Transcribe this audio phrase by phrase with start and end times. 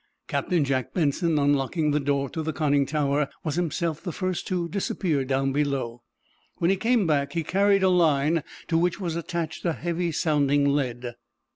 [0.27, 4.67] Captain Jack Benson unlocking the door to the conning tower, was himself the first to
[4.67, 6.01] disappear down below.
[6.57, 10.67] When he came back he carried a line to which was attached a heavy sounding
[10.73, 11.13] lead.